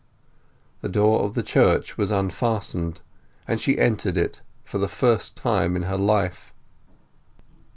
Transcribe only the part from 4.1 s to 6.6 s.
it for the first time in her life.